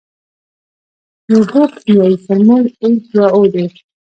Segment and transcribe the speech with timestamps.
[1.27, 3.65] د اوبو کیمیاوي فارمول ایچ دوه او دی.